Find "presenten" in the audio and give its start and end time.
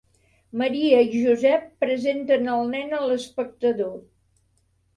1.85-2.51